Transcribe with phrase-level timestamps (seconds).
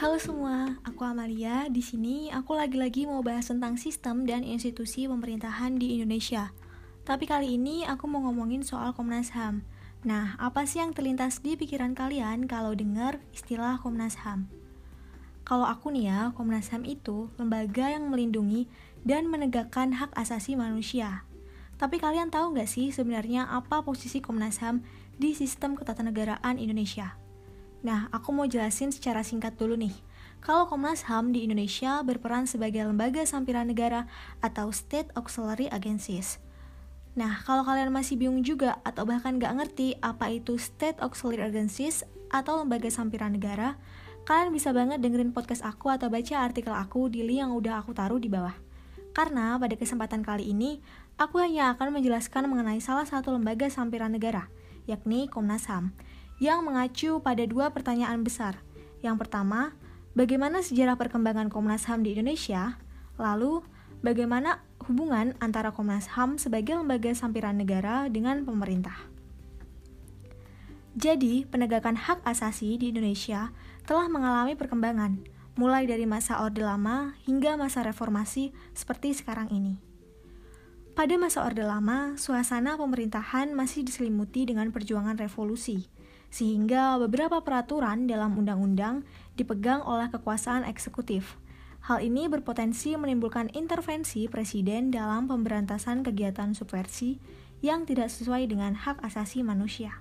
[0.00, 1.68] Halo semua, aku Amalia.
[1.68, 6.56] Di sini aku lagi-lagi mau bahas tentang sistem dan institusi pemerintahan di Indonesia.
[7.04, 9.60] Tapi kali ini aku mau ngomongin soal Komnas HAM.
[10.08, 14.48] Nah, apa sih yang terlintas di pikiran kalian kalau dengar istilah Komnas HAM?
[15.44, 18.72] Kalau aku nih ya, Komnas HAM itu lembaga yang melindungi
[19.04, 21.28] dan menegakkan hak asasi manusia.
[21.76, 24.80] Tapi kalian tahu nggak sih sebenarnya apa posisi Komnas HAM
[25.20, 27.20] di sistem ketatanegaraan Indonesia?
[27.80, 29.92] Nah, aku mau jelasin secara singkat dulu nih.
[30.40, 34.08] Kalau Komnas HAM di Indonesia berperan sebagai lembaga sampiran negara
[34.40, 36.40] atau State Auxiliary Agencies.
[37.16, 42.04] Nah, kalau kalian masih bingung juga atau bahkan nggak ngerti apa itu State Auxiliary Agencies
[42.32, 43.76] atau lembaga sampiran negara,
[44.24, 47.92] kalian bisa banget dengerin podcast aku atau baca artikel aku di link yang udah aku
[47.92, 48.56] taruh di bawah.
[49.12, 50.80] Karena pada kesempatan kali ini,
[51.20, 54.48] aku hanya akan menjelaskan mengenai salah satu lembaga sampiran negara,
[54.88, 55.92] yakni Komnas HAM
[56.40, 58.64] yang mengacu pada dua pertanyaan besar.
[59.04, 59.76] Yang pertama,
[60.16, 62.80] bagaimana sejarah perkembangan Komnas HAM di Indonesia?
[63.20, 63.60] Lalu,
[64.00, 68.96] bagaimana hubungan antara Komnas HAM sebagai lembaga sampiran negara dengan pemerintah?
[70.96, 73.52] Jadi, penegakan hak asasi di Indonesia
[73.84, 75.22] telah mengalami perkembangan,
[75.54, 79.76] mulai dari masa Orde Lama hingga masa reformasi seperti sekarang ini.
[80.96, 85.86] Pada masa Orde Lama, suasana pemerintahan masih diselimuti dengan perjuangan revolusi,
[86.30, 89.02] sehingga beberapa peraturan dalam undang-undang
[89.34, 91.36] dipegang oleh kekuasaan eksekutif.
[91.84, 97.18] Hal ini berpotensi menimbulkan intervensi presiden dalam pemberantasan kegiatan subversi
[97.60, 100.00] yang tidak sesuai dengan hak asasi manusia.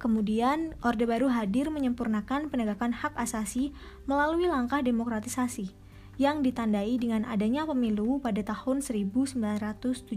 [0.00, 3.76] Kemudian, Orde Baru hadir menyempurnakan penegakan hak asasi
[4.08, 5.76] melalui langkah demokratisasi
[6.16, 10.08] yang ditandai dengan adanya pemilu pada tahun 1971.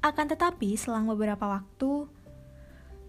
[0.00, 2.08] Akan tetapi, selang beberapa waktu,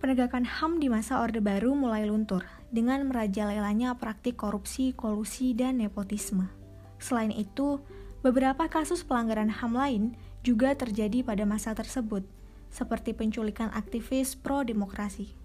[0.02, 2.42] penegakan HAM di masa Orde Baru mulai luntur
[2.74, 6.50] dengan merajalelanya praktik korupsi, kolusi, dan nepotisme.
[6.98, 7.78] Selain itu,
[8.26, 10.04] beberapa kasus pelanggaran HAM lain
[10.42, 12.26] juga terjadi pada masa tersebut,
[12.74, 15.38] seperti penculikan aktivis pro-demokrasi.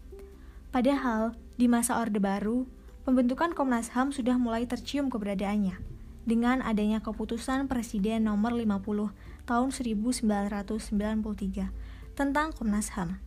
[0.73, 2.65] Padahal, di masa Orde Baru,
[3.05, 5.77] pembentukan Komnas HAM sudah mulai tercium keberadaannya
[6.25, 9.13] dengan adanya keputusan Presiden nomor 50
[9.45, 13.26] tahun 1993 tentang Komnas HAM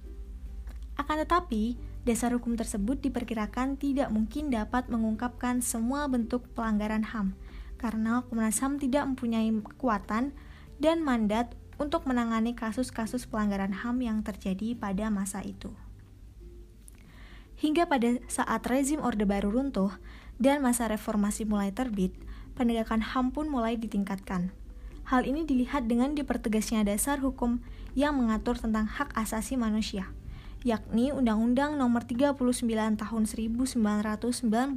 [1.10, 1.74] akan tetapi,
[2.06, 7.34] dasar hukum tersebut diperkirakan tidak mungkin dapat mengungkapkan semua bentuk pelanggaran HAM,
[7.82, 10.38] karena Komnas HAM tidak mempunyai kekuatan
[10.78, 15.74] dan mandat untuk menangani kasus-kasus pelanggaran HAM yang terjadi pada masa itu.
[17.58, 19.90] Hingga pada saat rezim Orde Baru runtuh
[20.38, 22.14] dan masa reformasi mulai terbit,
[22.54, 24.54] penegakan HAM pun mulai ditingkatkan.
[25.10, 27.66] Hal ini dilihat dengan dipertegasnya dasar hukum
[27.98, 30.14] yang mengatur tentang hak asasi manusia–
[30.68, 32.36] yakni Undang-Undang Nomor 39
[33.00, 34.76] Tahun 1999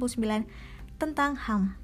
[0.95, 1.75] tentang HAM.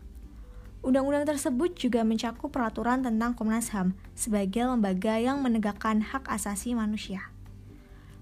[0.79, 7.27] Undang-undang tersebut juga mencakup peraturan tentang Komnas HAM sebagai lembaga yang menegakkan hak asasi manusia.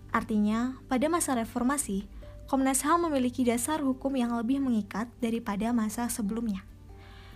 [0.10, 2.10] Artinya, pada masa reformasi,
[2.50, 6.66] Komnas HAM memiliki dasar hukum yang lebih mengikat daripada masa sebelumnya.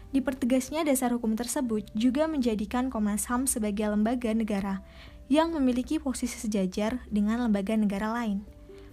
[0.09, 4.81] Dipertegasnya dasar hukum tersebut juga menjadikan Komnas HAM sebagai lembaga negara
[5.31, 8.43] yang memiliki posisi sejajar dengan lembaga negara lain.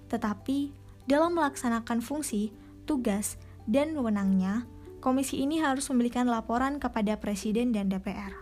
[0.07, 0.71] Tetapi,
[1.11, 2.55] dalam melaksanakan fungsi,
[2.87, 3.35] tugas,
[3.67, 4.63] dan wewenangnya,
[5.03, 8.39] komisi ini harus memberikan laporan kepada Presiden dan DPR.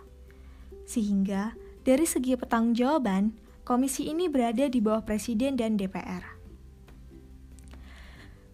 [0.85, 1.57] Sehingga,
[1.89, 3.33] dari segi pertanggungjawaban,
[3.65, 6.37] komisi ini berada di bawah Presiden dan DPR.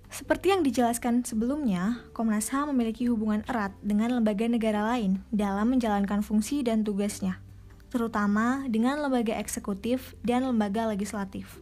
[0.07, 6.23] Seperti yang dijelaskan sebelumnya, Komnas HAM memiliki hubungan erat dengan lembaga negara lain dalam menjalankan
[6.23, 7.42] fungsi dan tugasnya
[7.93, 11.61] terutama dengan lembaga eksekutif dan lembaga legislatif.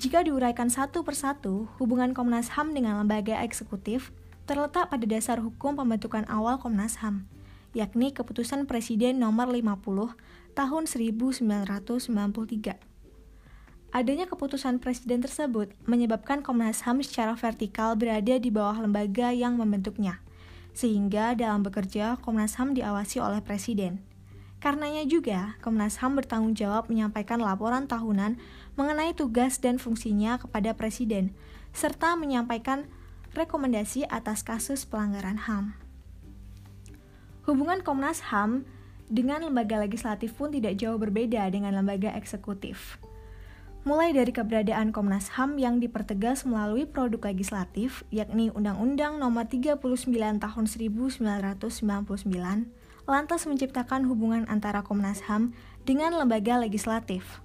[0.00, 4.16] Jika diuraikan satu persatu, hubungan Komnas HAM dengan lembaga eksekutif
[4.48, 7.28] terletak pada dasar hukum pembentukan awal Komnas HAM,
[7.76, 10.16] yakni Keputusan Presiden Nomor 50
[10.56, 12.80] Tahun 1993.
[13.92, 20.24] Adanya keputusan Presiden tersebut menyebabkan Komnas HAM secara vertikal berada di bawah lembaga yang membentuknya,
[20.72, 24.09] sehingga dalam bekerja Komnas HAM diawasi oleh Presiden.
[24.60, 28.36] Karenanya juga, Komnas HAM bertanggung jawab menyampaikan laporan tahunan
[28.76, 31.32] mengenai tugas dan fungsinya kepada Presiden,
[31.72, 32.84] serta menyampaikan
[33.32, 35.72] rekomendasi atas kasus pelanggaran HAM.
[37.48, 38.68] Hubungan Komnas HAM
[39.08, 43.00] dengan lembaga legislatif pun tidak jauh berbeda dengan lembaga eksekutif.
[43.88, 49.80] Mulai dari keberadaan Komnas HAM yang dipertegas melalui produk legislatif, yakni Undang-Undang Nomor 39
[50.36, 51.40] Tahun 1999,
[53.08, 55.52] lantas menciptakan hubungan antara Komnas HAM
[55.84, 57.40] dengan lembaga legislatif.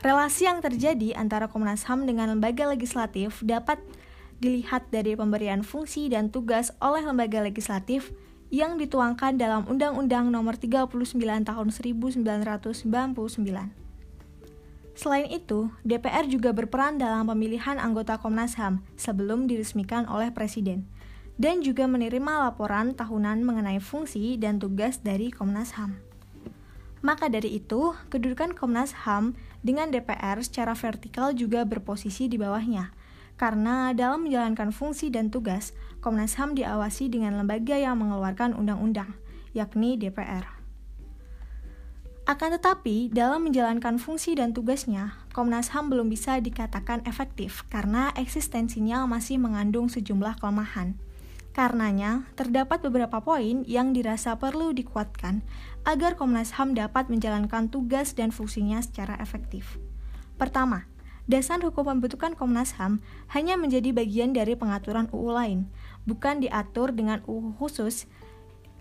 [0.00, 3.76] Relasi yang terjadi antara Komnas HAM dengan lembaga legislatif dapat
[4.40, 8.08] dilihat dari pemberian fungsi dan tugas oleh lembaga legislatif
[8.48, 10.88] yang dituangkan dalam Undang-Undang Nomor 39
[11.46, 12.24] Tahun 1999.
[15.00, 20.84] Selain itu, DPR juga berperan dalam pemilihan anggota Komnas HAM sebelum diresmikan oleh Presiden,
[21.40, 25.96] dan juga menerima laporan tahunan mengenai fungsi dan tugas dari Komnas HAM.
[27.00, 29.32] Maka dari itu, kedudukan Komnas HAM
[29.64, 32.92] dengan DPR secara vertikal juga berposisi di bawahnya,
[33.40, 35.72] karena dalam menjalankan fungsi dan tugas,
[36.04, 39.16] Komnas HAM diawasi dengan lembaga yang mengeluarkan undang-undang,
[39.56, 40.44] yakni DPR.
[42.28, 49.08] Akan tetapi, dalam menjalankan fungsi dan tugasnya, Komnas HAM belum bisa dikatakan efektif karena eksistensinya
[49.08, 51.00] masih mengandung sejumlah kelemahan.
[51.50, 55.42] Karenanya, terdapat beberapa poin yang dirasa perlu dikuatkan
[55.82, 59.82] agar Komnas HAM dapat menjalankan tugas dan fungsinya secara efektif.
[60.38, 60.86] Pertama,
[61.26, 63.02] dasar hukum pembentukan Komnas HAM
[63.34, 65.66] hanya menjadi bagian dari pengaturan UU lain,
[66.06, 68.06] bukan diatur dengan UU khusus.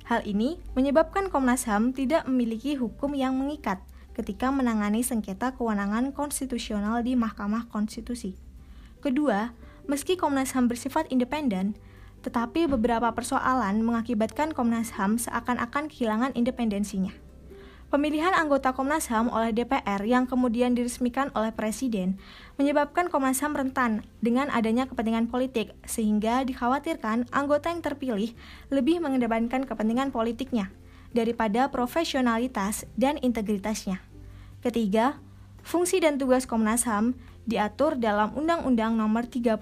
[0.05, 3.81] Hal ini menyebabkan Komnas HAM tidak memiliki hukum yang mengikat
[4.13, 8.37] ketika menangani sengketa kewenangan konstitusional di Mahkamah Konstitusi.
[9.01, 9.57] Kedua,
[9.89, 11.73] meski Komnas HAM bersifat independen,
[12.21, 17.15] tetapi beberapa persoalan mengakibatkan Komnas HAM seakan-akan kehilangan independensinya.
[17.89, 22.21] Pemilihan anggota Komnas HAM oleh DPR yang kemudian diresmikan oleh Presiden
[22.61, 28.37] menyebabkan Komnas HAM rentan dengan adanya kepentingan politik, sehingga dikhawatirkan anggota yang terpilih
[28.69, 30.69] lebih mengedepankan kepentingan politiknya
[31.17, 34.05] daripada profesionalitas dan integritasnya.
[34.61, 35.17] Ketiga,
[35.65, 37.17] fungsi dan tugas Komnas HAM
[37.49, 39.57] diatur dalam Undang-Undang Nomor 39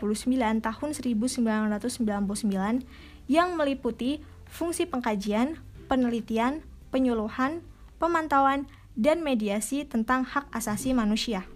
[0.59, 2.83] Tahun 1999
[3.31, 4.19] yang meliputi
[4.51, 5.55] fungsi pengkajian,
[5.87, 7.63] penelitian, penyuluhan,
[7.95, 8.67] pemantauan,
[8.99, 11.47] dan mediasi tentang hak asasi manusia.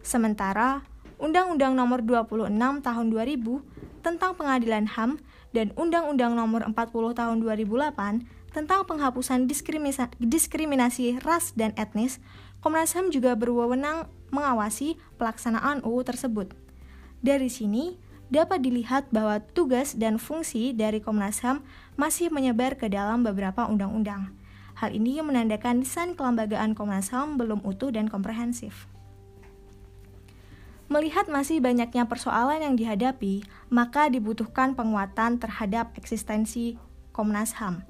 [0.00, 0.80] Sementara,
[1.20, 5.18] Undang-Undang Nomor 26 Tahun 2000 tentang Pengadilan HAM
[5.50, 9.44] dan Undang-Undang Nomor 40 Tahun 2008 tentang penghapusan
[10.22, 12.22] diskriminasi ras dan etnis,
[12.64, 16.52] Komnas HAM juga berwenang mengawasi pelaksanaan UU tersebut.
[17.24, 21.62] Dari sini, dapat dilihat bahwa tugas dan fungsi dari Komnas HAM
[21.94, 24.34] masih menyebar ke dalam beberapa undang-undang.
[24.76, 28.90] Hal ini menandakan desain kelembagaan Komnas HAM belum utuh dan komprehensif.
[30.86, 33.42] Melihat masih banyaknya persoalan yang dihadapi,
[33.74, 36.78] maka dibutuhkan penguatan terhadap eksistensi
[37.10, 37.82] Komnas HAM.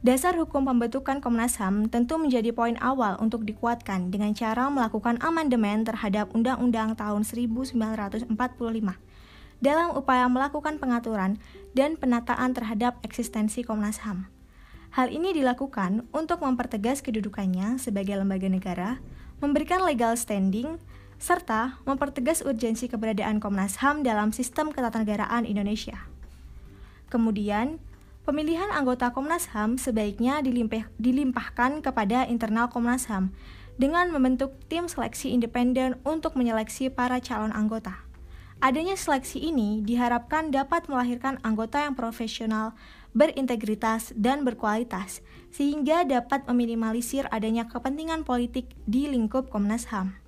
[0.00, 5.84] Dasar hukum pembentukan Komnas HAM tentu menjadi poin awal untuk dikuatkan dengan cara melakukan amandemen
[5.84, 8.32] terhadap Undang-Undang tahun 1945
[9.60, 11.36] dalam upaya melakukan pengaturan
[11.76, 14.24] dan penataan terhadap eksistensi Komnas HAM.
[14.96, 19.04] Hal ini dilakukan untuk mempertegas kedudukannya sebagai lembaga negara,
[19.44, 20.80] memberikan legal standing,
[21.20, 26.08] serta mempertegas urgensi keberadaan Komnas HAM dalam sistem ketatanegaraan Indonesia.
[27.12, 27.76] Kemudian,
[28.30, 33.34] pemilihan anggota Komnas HAM sebaiknya dilimpah, dilimpahkan kepada internal Komnas HAM
[33.74, 38.06] dengan membentuk tim seleksi independen untuk menyeleksi para calon anggota.
[38.62, 42.78] Adanya seleksi ini diharapkan dapat melahirkan anggota yang profesional,
[43.18, 50.19] berintegritas, dan berkualitas, sehingga dapat meminimalisir adanya kepentingan politik di lingkup Komnas HAM.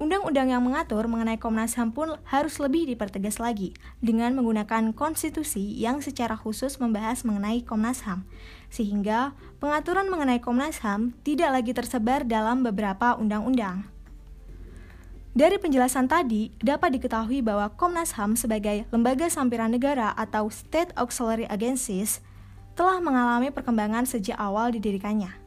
[0.00, 6.00] Undang-undang yang mengatur mengenai Komnas HAM pun harus lebih dipertegas lagi dengan menggunakan konstitusi yang
[6.00, 8.24] secara khusus membahas mengenai Komnas HAM,
[8.72, 13.84] sehingga pengaturan mengenai Komnas HAM tidak lagi tersebar dalam beberapa undang-undang.
[15.36, 21.44] Dari penjelasan tadi, dapat diketahui bahwa Komnas HAM sebagai lembaga sampiran negara atau State Auxiliary
[21.44, 22.24] Agencies
[22.72, 25.39] telah mengalami perkembangan sejak awal didirikannya.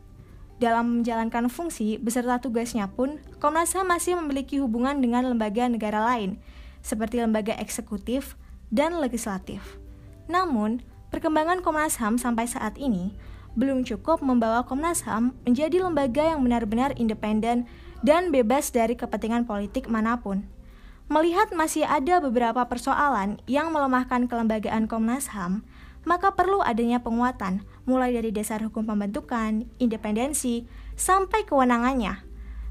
[0.62, 6.38] Dalam menjalankan fungsi beserta tugasnya pun, Komnas HAM masih memiliki hubungan dengan lembaga negara lain,
[6.86, 8.38] seperti lembaga eksekutif
[8.70, 9.82] dan legislatif.
[10.30, 13.14] Namun, perkembangan Komnas HAM sampai saat ini
[13.54, 17.70] belum cukup membawa Komnas HAM menjadi lembaga yang benar-benar independen
[18.02, 20.46] dan bebas dari kepentingan politik mana pun.
[21.12, 25.62] Melihat masih ada beberapa persoalan yang melemahkan kelembagaan Komnas HAM,
[26.04, 32.24] maka perlu adanya penguatan, mulai dari dasar hukum pembentukan, independensi, sampai kewenangannya.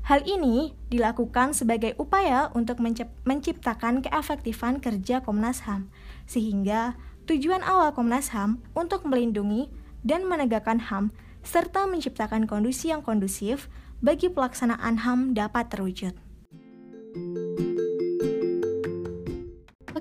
[0.02, 2.82] Hal ini dilakukan sebagai upaya untuk
[3.22, 5.88] menciptakan keefektifan kerja Komnas HAM,
[6.26, 6.98] sehingga
[7.30, 9.70] tujuan awal Komnas HAM untuk melindungi
[10.02, 11.14] dan menegakkan HAM
[11.46, 13.70] serta menciptakan kondisi yang kondusif
[14.02, 16.14] bagi pelaksanaan HAM dapat terwujud.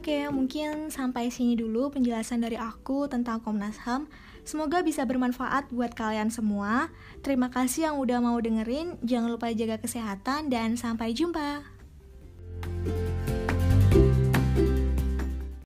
[0.02, 4.10] Oke, mungkin sampai sini dulu penjelasan dari aku tentang Komnas HAM.
[4.42, 6.90] Semoga bisa bermanfaat buat kalian semua.
[7.22, 8.98] Terima kasih yang udah mau dengerin.
[9.06, 11.71] Jangan lupa jaga kesehatan dan sampai jumpa.